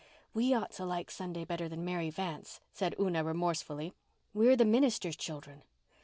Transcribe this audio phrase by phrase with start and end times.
[0.33, 3.93] "We ought to like Sunday better than Mary Vance," said Una remorsefully.
[4.33, 5.61] "We're the minister's children."